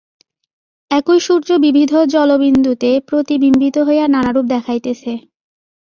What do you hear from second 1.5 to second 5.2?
বিবিধ জলবিন্দুতে প্রতিবিম্বিত হইয়া নানারূপ দেখাইতেছে।